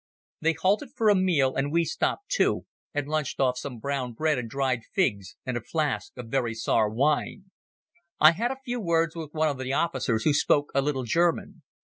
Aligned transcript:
They 0.39 0.53
halted 0.53 0.89
for 0.95 1.09
a 1.09 1.15
meal, 1.15 1.53
and 1.53 1.71
we 1.71 1.83
stopped, 1.85 2.29
too, 2.29 2.65
and 2.91 3.07
lunched 3.07 3.39
off 3.39 3.59
some 3.59 3.77
brown 3.77 4.13
bread 4.13 4.39
and 4.39 4.49
dried 4.49 4.81
figs 4.95 5.35
and 5.45 5.55
a 5.55 5.61
flask 5.61 6.11
of 6.17 6.29
very 6.31 6.55
sour 6.55 6.89
wine. 6.89 7.51
I 8.19 8.31
had 8.31 8.49
a 8.49 8.57
few 8.65 8.79
words 8.81 9.15
with 9.15 9.31
one 9.35 9.49
of 9.49 9.59
the 9.59 9.73
officers 9.73 10.23
who 10.23 10.33
spoke 10.33 10.71
a 10.73 10.81
little 10.81 11.03
German. 11.03 11.61